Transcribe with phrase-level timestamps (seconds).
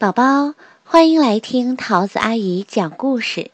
[0.00, 3.50] 宝宝，欢迎来听桃子阿姨讲故事。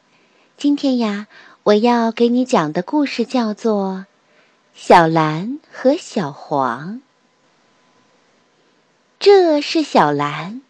[0.56, 1.26] 今天呀，
[1.64, 4.04] 我要给你讲的故事叫做
[4.72, 6.94] 《小蓝和小黄》。
[9.18, 10.62] 这是小蓝，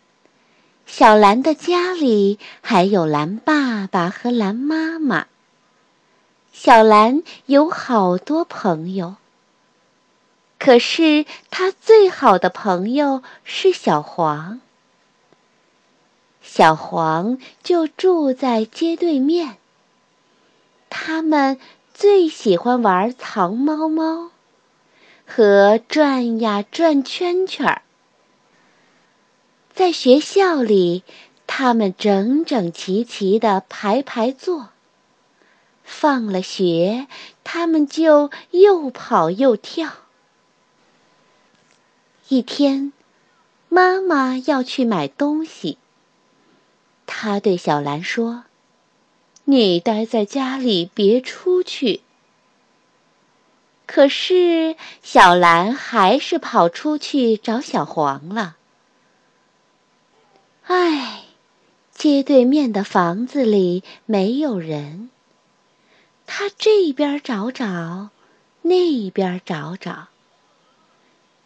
[0.86, 5.26] 小蓝的家里还有蓝爸爸和蓝妈妈。
[6.54, 9.16] 小蓝有好多朋友，
[10.58, 14.62] 可是他最好的朋友是小黄。
[16.56, 19.58] 小黄就住在街对面。
[20.88, 21.60] 他们
[21.92, 24.30] 最喜欢玩藏猫猫
[25.26, 27.82] 和转呀转圈圈儿。
[29.74, 31.04] 在学校里，
[31.46, 34.70] 他们整整齐齐的排排坐。
[35.84, 37.06] 放了学，
[37.44, 39.92] 他们就又跑又跳。
[42.28, 42.94] 一天，
[43.68, 45.76] 妈妈要去买东西。
[47.06, 48.44] 他对小兰说
[49.44, 52.02] ：“你待在家里，别出去。”
[53.86, 58.56] 可是小兰还是跑出去找小黄了。
[60.64, 61.22] 唉，
[61.92, 65.10] 街对面的房子里没有人。
[66.26, 68.10] 他这边找找，
[68.62, 70.08] 那边找找，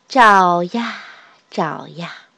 [0.08, 1.04] 找呀
[1.50, 2.29] 找呀。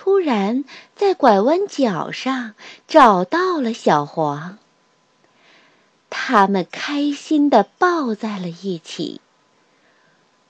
[0.00, 2.54] 突然，在拐弯角上
[2.86, 4.56] 找到了小黄。
[6.08, 9.20] 他们开心地抱在了一起，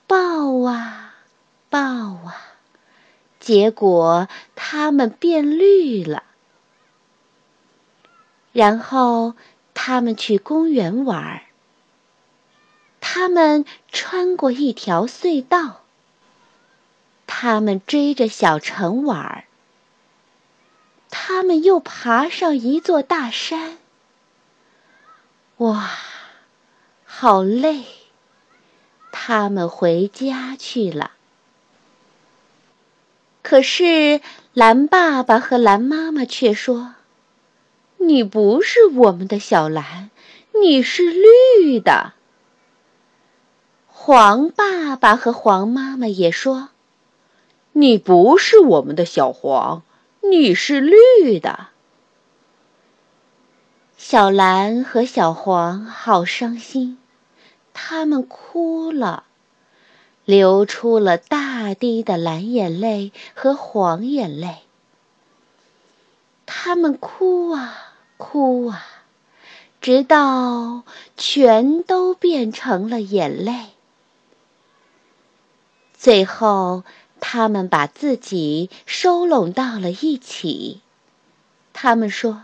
[0.05, 1.15] 抱啊
[1.67, 2.37] 抱啊，
[3.39, 6.21] 结果它们变绿了。
[8.53, 9.33] 然后
[9.73, 11.41] 他们去公园玩儿。
[13.01, 15.81] 他们穿过一条隧道。
[17.41, 19.45] 他们追着小城玩儿，
[21.09, 23.77] 他们又爬上一座大山。
[25.55, 25.89] 哇，
[27.05, 27.85] 好累！
[29.13, 31.11] 他们回家去了。
[33.41, 34.19] 可是
[34.51, 36.95] 蓝爸爸和蓝妈妈却说
[38.05, 40.09] ：“你不是我们的小蓝，
[40.61, 42.11] 你是绿的。”
[43.87, 46.67] 黄爸爸和黄妈妈也说。
[47.73, 49.83] 你不是我们的小黄，
[50.21, 51.67] 你是绿的。
[53.97, 56.97] 小蓝和小黄好伤心，
[57.73, 59.23] 他们哭了，
[60.25, 64.57] 流出了大滴的蓝眼泪和黄眼泪。
[66.45, 68.83] 他们哭啊哭啊，
[69.79, 70.83] 直到
[71.15, 73.67] 全都变成了眼泪。
[75.93, 76.83] 最后。
[77.19, 80.81] 他们把自己收拢到了一起。
[81.73, 82.43] 他们说：“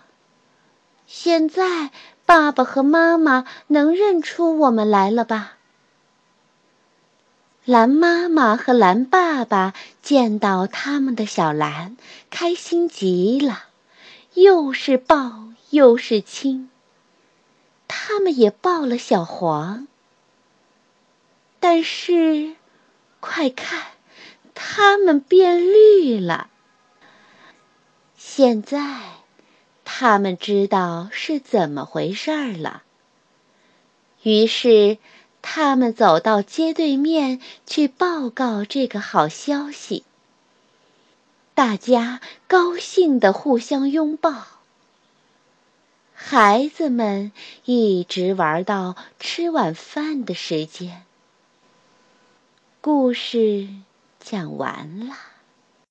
[1.08, 1.92] 现在
[2.26, 5.54] 爸爸和妈妈能认出我们来了吧？”
[7.66, 11.98] 蓝妈妈和蓝爸爸见到他们的小蓝，
[12.30, 13.64] 开心极了，
[14.36, 16.70] 又是抱又是亲。
[17.88, 19.88] 他们也抱了小黄，
[21.60, 22.56] 但是，
[23.20, 23.95] 快看！
[24.56, 26.50] 它们变绿了。
[28.18, 29.02] 现在，
[29.84, 32.82] 他们知道是怎么回事儿了。
[34.24, 34.98] 于是，
[35.44, 40.04] 他们走到街对面去报告这个好消息。
[41.54, 44.48] 大家高兴地互相拥抱。
[46.14, 47.32] 孩子们
[47.66, 51.04] 一直玩到吃晚饭的时间。
[52.82, 53.68] 故事。
[54.26, 55.35] 讲完了。